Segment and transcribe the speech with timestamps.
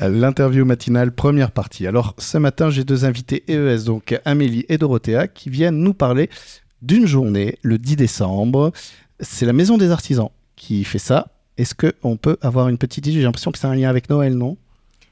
[0.00, 1.86] L'interview matinale, première partie.
[1.86, 6.30] Alors ce matin, j'ai deux invités EES, donc Amélie et Dorothea, qui viennent nous parler
[6.82, 8.72] d'une journée, le 10 décembre.
[9.18, 11.32] C'est la Maison des Artisans qui fait ça.
[11.56, 13.18] Est-ce qu'on peut avoir une petite idée?
[13.18, 14.56] J'ai l'impression que c'est un lien avec Noël, non?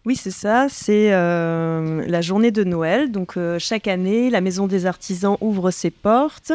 [0.07, 0.69] Oui, c'est ça.
[0.71, 3.11] C'est euh, la journée de Noël.
[3.11, 6.53] Donc, euh, chaque année, la Maison des Artisans ouvre ses portes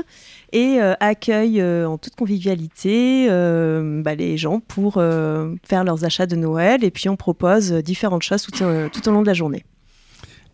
[0.54, 6.86] et euh, accueille en toute convivialité bah, les gens pour faire leurs achats de Noël.
[6.86, 9.66] Et puis, on propose différentes choses tout, tout au long de la journée.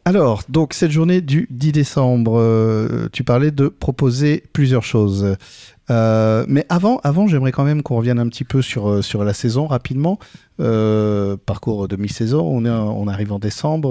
[0.08, 5.36] Alors, donc cette journée du 10 décembre, tu parlais de proposer plusieurs choses.
[5.90, 9.26] Euh, mais avant, avant j'aimerais quand même qu'on revienne un petit peu sur, euh, sur
[9.26, 10.18] la saison rapidement.
[10.62, 13.90] Euh, parcours de mi-saison, on, arrive en décembre,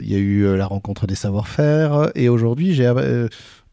[0.00, 2.90] il y a eu la rencontre des savoir-faire, et aujourd'hui j'ai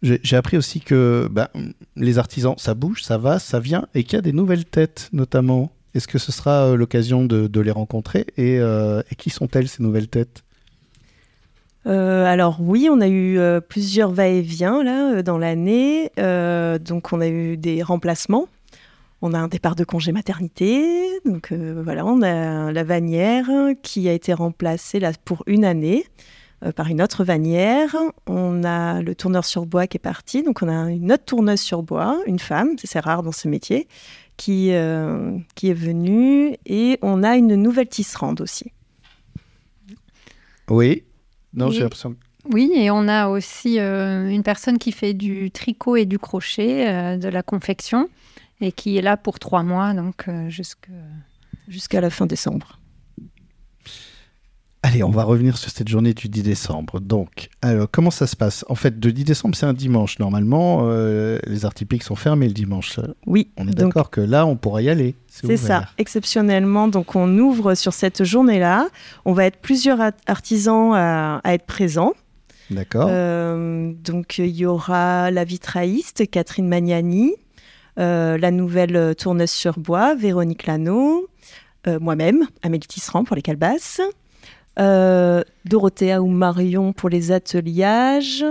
[0.03, 1.47] j'ai appris aussi que ben,
[1.95, 5.09] les artisans, ça bouge, ça va, ça vient, et qu'il y a des nouvelles têtes
[5.13, 5.71] notamment.
[5.93, 8.59] Est-ce que ce sera l'occasion de, les rencontrer et
[9.17, 10.43] qui sont-elles ces nouvelles têtes?
[11.87, 16.11] Euh, alors oui, on a eu euh, plusieurs va-et-vient là euh, dans l'année.
[16.17, 18.47] donc on a eu des remplacements.
[19.23, 21.19] On a un départ de congé maternité.
[21.25, 23.47] Donc voilà, on a la vanière
[23.83, 26.05] qui a été remplacée pour une année
[26.75, 27.95] par une autre vanière.
[28.25, 30.41] On a le tourneur sur bois qui est parti.
[30.41, 33.87] Donc on a une autre tourneuse sur bois, une femme, c'est rare dans ce métier,
[34.37, 34.71] qui,
[35.53, 36.55] qui est venue.
[36.65, 38.71] Et on a une nouvelle tisserande aussi.
[40.67, 41.03] Oui,
[41.53, 42.15] non, j'ai l'impression.
[42.49, 46.89] Oui, et on a aussi euh, une personne qui fait du tricot et du crochet,
[46.89, 48.09] euh, de la confection,
[48.61, 52.79] et qui est là pour trois mois, donc euh, jusqu'à la fin décembre.
[54.91, 56.99] Allez, on va revenir sur cette journée du 10 décembre.
[56.99, 58.65] Donc, alors, comment ça se passe?
[58.67, 60.19] En fait, le 10 décembre, c'est un dimanche.
[60.19, 62.99] Normalement, les arts typiques sont fermés le dimanche.
[63.25, 63.51] Oui.
[63.55, 65.15] On est d'accord que là, on pourra y aller.
[65.27, 66.89] C'est ça, exceptionnellement.
[66.89, 68.89] Donc, on ouvre sur cette journée-là.
[69.23, 72.11] On va être plusieurs artisans à, être présents.
[72.69, 73.07] D'accord.
[73.09, 77.33] Euh, donc, il y aura la vitrailliste Catherine Magnani,
[77.97, 81.27] euh, la nouvelle tourneuse sur bois Véronique Lano,
[81.87, 84.01] euh, moi-même, Amélie Tisserand pour les calebasses.
[84.79, 88.45] Euh, Dorothea ou Marion pour les ateliages.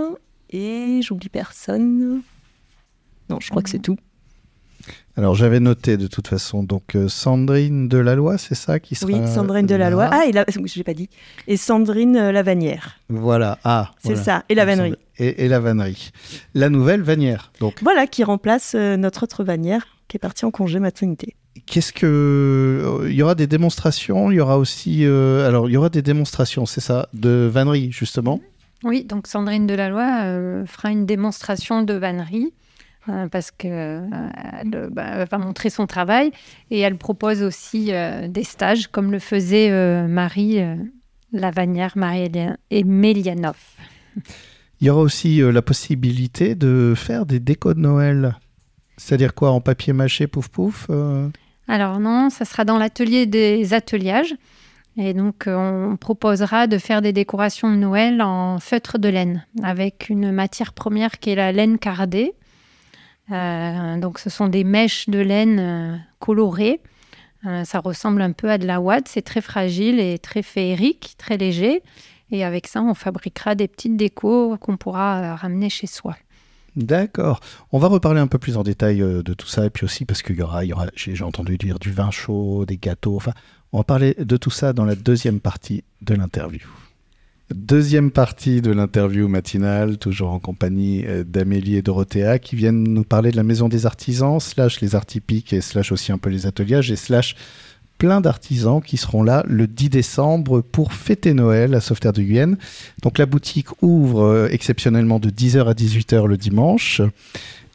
[0.49, 2.21] Et j'oublie personne.
[3.29, 3.97] Non, je crois que c'est tout.
[5.17, 9.27] Alors j'avais noté de toute façon donc euh, Sandrine Delaloi, c'est ça qui sera Oui,
[9.27, 10.09] Sandrine Delaloi.
[10.11, 10.45] Ah, et la...
[10.47, 11.09] je l'ai pas dit.
[11.47, 12.97] Et Sandrine euh, Lavanière.
[13.09, 13.59] Voilà.
[13.63, 14.43] Ah, c'est ça.
[14.49, 14.95] Et la vannerie.
[15.17, 16.11] Et, la vannerie.
[16.55, 17.51] La nouvelle vanière.
[17.59, 17.75] Donc.
[17.83, 21.35] Voilà, qui remplace notre autre vanière qui est partie en congé maternité.
[21.65, 25.77] Qu'est-ce que il y aura des démonstrations, il y aura aussi euh, alors il y
[25.77, 28.39] aura des démonstrations, c'est ça, de vannerie justement?
[28.83, 32.53] Oui, donc Sandrine Delaloi euh, fera une démonstration de vannerie
[33.09, 34.01] euh, parce que
[34.89, 36.31] bah, va montrer son travail
[36.71, 37.91] et elle propose aussi
[38.29, 40.59] des stages comme le faisait Marie
[41.33, 42.31] Lavanière, Marie
[42.69, 43.57] et Mélianov.
[44.79, 48.35] Il y aura aussi la possibilité de faire des décos de Noël.
[49.01, 51.27] C'est-à-dire quoi En papier mâché, pouf pouf euh?
[51.71, 54.35] Alors non, ça sera dans l'atelier des ateliages.
[54.97, 59.45] Et donc, euh, on proposera de faire des décorations de Noël en feutre de laine,
[59.63, 62.33] avec une matière première qui est la laine cardée.
[63.31, 66.81] Euh, donc, ce sont des mèches de laine colorées.
[67.63, 69.07] ça ressemble un peu à de la ouate.
[69.07, 71.83] C'est très fragile et très féerique, très léger.
[72.31, 76.17] Et avec ça, on fabriquera des petites décos qu'on pourra ramener chez soi.
[76.75, 77.41] D'accord.
[77.71, 80.05] On va reparler un peu plus en détail euh, de tout ça, et puis aussi
[80.05, 80.61] parce qu'il y aura,
[80.95, 83.33] j'ai entendu dire du vin chaud, des gâteaux, enfin,
[83.73, 86.67] on va parler de tout ça dans la deuxième partie de l'interview.
[87.53, 93.03] Deuxième partie de l'interview matinale, toujours en compagnie euh, d'Amélie et Dorothea, qui viennent nous
[93.03, 96.29] parler de la maison des artisans, slash les arts typiques, et slash aussi un peu
[96.29, 97.35] les ateliers, et slash
[98.01, 102.57] plein d'artisans qui seront là le 10 décembre pour fêter Noël à Sauveterre de Guyenne.
[103.03, 107.03] Donc la boutique ouvre euh, exceptionnellement de 10h à 18h le dimanche.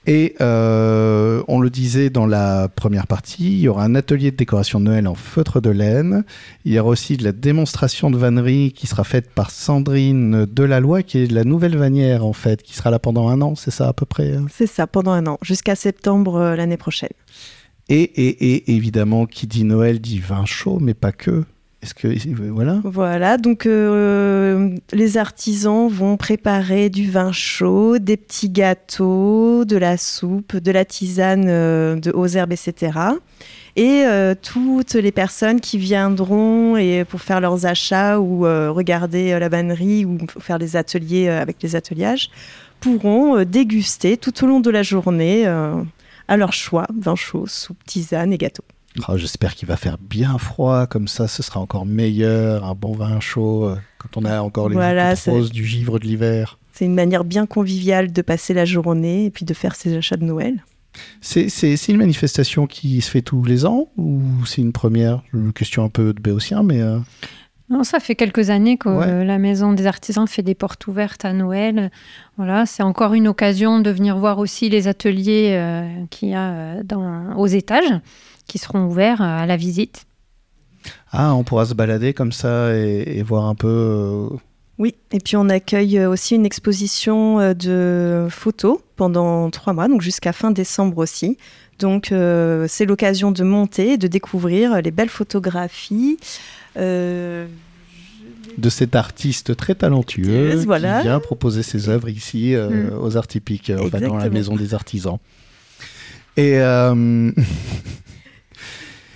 [0.08, 4.36] Et euh, on le disait dans la première partie, il y aura un atelier de
[4.36, 6.24] décoration de Noël en feutre de laine.
[6.64, 11.04] Il y aura aussi de la démonstration de vannerie qui sera faite par Sandrine Delaloi,
[11.04, 13.86] qui est la nouvelle vannière en fait, qui sera là pendant un an, c'est ça
[13.86, 14.46] à peu près hein?
[14.52, 17.10] C'est ça, pendant un an, jusqu'à septembre euh, l'année prochaine.
[17.88, 21.44] Et, et, évidemment, qui dit Noël dit vin chaud, mais pas que.
[21.82, 22.08] Est-ce que
[22.50, 29.76] voilà Voilà, donc euh, les artisans vont préparer du vin chaud, des petits gâteaux, de
[29.76, 32.98] la soupe, de la tisane euh, de aux herbes, etc.
[33.76, 39.48] Et euh, toutes les personnes qui viendront et pour faire leurs achats ou regarder la
[39.48, 42.30] vannerie ou faire des ateliers avec les ateliages
[42.80, 45.46] pourront déguster tout au long de la journée
[46.28, 48.64] à leur choix, vin chaud, soupe, tisane et gâteau.
[49.06, 52.92] Ah, j'espère qu'il va faire bien froid, comme ça ce sera encore meilleur, un bon
[52.92, 56.58] vin chaud, euh, quand on a encore les Voilà, roses du givre de l'hiver.
[56.72, 60.16] C'est une manière bien conviviale de passer la journée et puis de faire ses achats
[60.16, 60.64] de Noël.
[61.20, 65.22] C'est une manifestation qui se fait tous les ans ou c'est une première?
[65.34, 66.98] Une question un peu de béotien, mais euh,
[67.68, 69.06] Non, ça fait quelques années que Ouais.
[69.08, 71.90] euh, la Maison des Artisans fait des portes ouvertes à Noël.
[72.36, 76.50] Voilà, c'est encore une occasion de venir voir aussi les ateliers euh, qu'il y a
[76.52, 77.92] euh, dans, aux étages,
[78.46, 80.06] qui seront ouverts à la visite.
[81.10, 83.66] ah, on pourra se balader comme ça et, et voir un peu.
[83.66, 84.36] euh,
[84.78, 90.32] Oui, et puis on accueille aussi une exposition de photos pendant trois mois, donc jusqu'à
[90.32, 91.36] fin décembre aussi.
[91.78, 96.18] Donc euh, c'est l'occasion de monter et de découvrir les belles photographies.
[96.76, 97.46] euh,
[98.58, 100.98] de cet artiste très talentueux voilà.
[100.98, 102.98] qui vient proposer ses œuvres ici euh, Mm.
[103.02, 105.18] aux Arts Typiques, dans la maison des artisans.
[106.38, 106.58] Et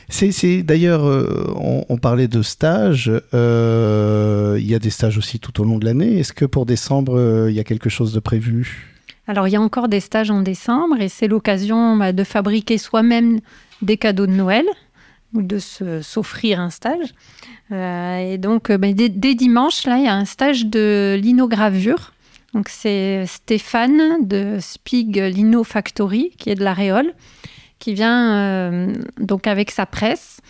[0.09, 3.11] c'est c'est- d'ailleurs, euh, on, on parlait de stages.
[3.33, 6.19] euh, il y a des stages aussi tout au long de l'année.
[6.19, 8.89] Est-ce que pour décembre, euh, il y a quelque chose de prévu?
[9.31, 12.79] Alors, il y a encore des stages en décembre et c'est l'occasion bah, de fabriquer
[12.79, 13.39] soi-même
[13.81, 14.65] des cadeaux de Noël
[15.35, 17.15] ou de s'offrir un stage.
[17.71, 22.13] Euh, et donc, euh, bah, dès, dimanche, là, il y a un stage de linogravure.
[22.55, 27.15] Donc, c'est Stéphane de Spig Lino Factory, qui est de la Réole,
[27.79, 30.41] qui vient euh, donc avec sa presse.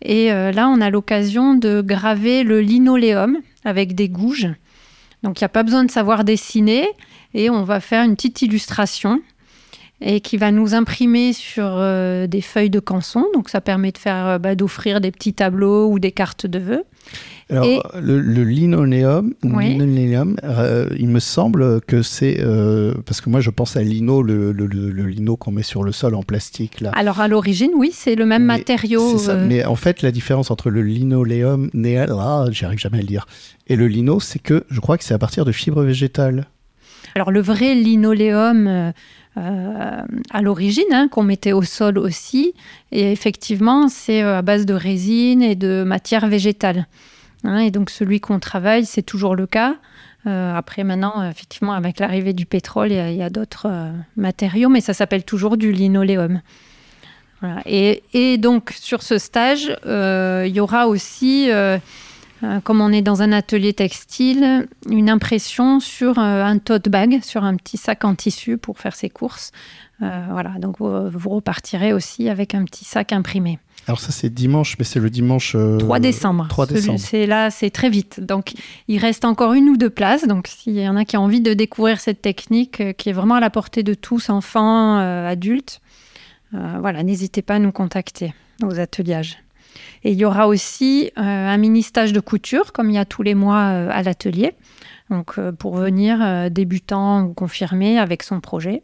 [0.00, 4.48] Et là, on a l'occasion de graver le linoléum avec des gouges.
[5.22, 6.88] Donc, il n'y a pas besoin de savoir dessiner
[7.34, 9.20] et on va faire une petite illustration
[10.02, 13.26] et qui va nous imprimer sur euh, des feuilles de canson.
[13.34, 16.58] Donc ça permet de faire euh, bah, d'offrir des petits tableaux ou des cartes de
[16.58, 16.84] vœux.
[17.50, 18.42] Alors, Et- le, le
[19.42, 19.76] Oui.
[20.44, 24.52] euh, il me semble que c'est euh, parce que moi je pense à lino, le,
[24.52, 26.92] le- le- lino qu'on met sur le sol en plastique là.
[26.94, 29.18] Alors à l'origine, oui, c'est le même Mais matériau.
[29.18, 33.02] Ça, euh, Mais en fait, la différence entre le linoléum, néa- ah, j'arrive jamais à
[33.02, 33.26] le dire,
[33.66, 36.46] et le lino, c'est que je crois que c'est à partir de fibres végétales.
[37.14, 38.92] Alors le vrai linoléum euh,
[39.36, 42.54] euh, à l'origine, hein, qu'on mettait au sol aussi,
[42.92, 46.86] et effectivement, c'est euh, à base de résine et de matière végétale.
[47.44, 49.76] Hein, et donc celui qu'on travaille, c'est toujours le cas.
[50.26, 55.24] Après, maintenant, effectivement, avec l'arrivée du pétrole, il y a, d'autres matériaux, mais ça s'appelle
[55.24, 56.42] toujours du linoléum.
[57.64, 61.48] Et, donc, sur ce stage, il y aura aussi,
[62.64, 67.44] comme on est dans un atelier textile, une impression sur euh, un tote bag, sur
[67.44, 69.52] un petit sac en tissu pour faire ses courses.
[70.02, 73.58] Euh, voilà, donc vous, vous repartirez aussi avec un petit sac imprimé.
[73.86, 75.54] Alors ça, c'est dimanche, mais c'est le dimanche...
[75.56, 76.46] euh, 3 décembre.
[76.48, 76.98] 3 Celui- décembre.
[77.00, 78.20] C'est là, c'est très vite.
[78.20, 78.52] Donc,
[78.88, 80.26] il reste encore une ou deux places.
[80.26, 83.12] Donc, s'il y en a qui ont envie de découvrir cette technique euh, qui est
[83.12, 85.80] vraiment à la portée de tous, enfants, euh, adultes,
[86.54, 88.32] euh, voilà, n'hésitez pas à nous contacter
[88.62, 89.22] aux ateliers.
[90.04, 93.04] Et il y aura aussi euh, un mini stage de couture, comme il y a
[93.04, 94.54] tous les mois euh, à l'atelier.
[95.10, 98.82] Donc, euh, pour venir débutant ou confirmé avec son projet,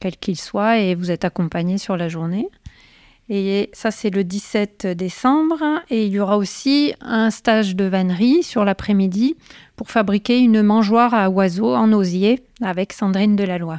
[0.00, 2.48] quel qu'il soit, et vous êtes accompagné sur la journée.
[3.28, 5.62] Et ça, c'est le 17 décembre.
[5.88, 9.36] Et il y aura aussi un stage de vannerie sur l'après-midi
[9.76, 13.78] pour fabriquer une mangeoire à oiseaux en osier avec Sandrine Delalloy.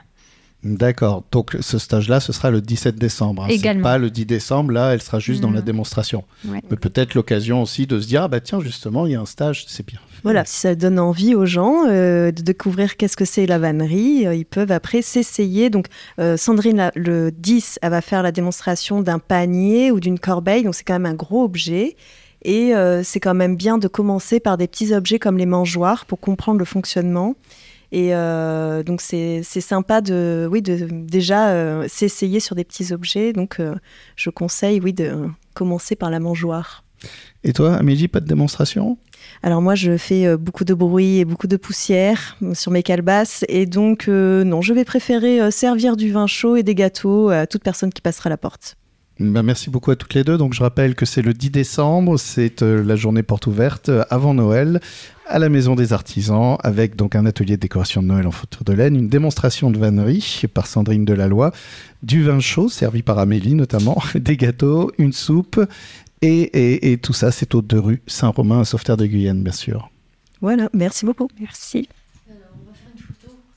[0.63, 3.43] D'accord, donc ce stage-là, ce sera le 17 décembre.
[3.43, 3.47] hein.
[3.49, 3.83] Également.
[3.83, 6.23] pas le 10 décembre, là, elle sera juste dans la démonstration.
[6.47, 6.61] Ouais.
[6.71, 9.25] Mais peut-être l'occasion aussi de se dire, ah bah tiens, justement, il y a un
[9.25, 9.99] stage, c'est bien.
[10.23, 14.25] Voilà, si ça donne envie aux gens euh, de découvrir qu'est-ce que c'est la vannerie,
[14.25, 15.69] euh, ils peuvent après s'essayer.
[15.69, 15.87] Donc,
[16.19, 20.75] euh, Sandrine, le 10, elle va faire la démonstration d'un panier ou d'une corbeille, donc
[20.75, 21.97] c'est quand même un gros objet.
[22.45, 26.05] Et euh, c'est quand même bien de commencer par des petits objets comme les mangeoires
[26.05, 27.35] pour comprendre le fonctionnement.
[27.93, 33.33] Et euh, donc, c'est sympa de, oui, de déjà euh, s'essayer sur des petits objets.
[33.33, 33.75] Donc, euh,
[34.15, 36.83] je conseille, oui, de commencer par la mangeoire.
[37.43, 38.97] Et toi, Amélie, pas de démonstration?
[39.43, 43.45] Alors moi, je fais beaucoup de bruit et beaucoup de poussière sur mes calebasses.
[43.47, 47.45] Et donc, euh, non, je vais préférer servir du vin chaud et des gâteaux à
[47.45, 48.75] toute personne qui passera la porte.
[49.19, 50.37] Ben, merci beaucoup à toutes les deux.
[50.37, 54.03] Donc, je rappelle que c'est le 10 décembre, c'est euh, la journée porte ouverte euh,
[54.09, 54.81] avant Noël
[55.27, 58.63] à la Maison des Artisans, avec donc un atelier de décoration de Noël en photo
[58.65, 61.51] de laine, une démonstration de vannerie par Sandrine Delalloy,
[62.01, 65.61] du vin chaud servi par Amélie notamment, des gâteaux, une soupe,
[66.21, 69.53] et, et- et tout ça, c'est au deux rue Saint-Romain à Sauveterre de Guyenne, bien
[69.53, 69.89] sûr.
[70.41, 71.27] Voilà, merci beaucoup.
[71.39, 71.87] Merci.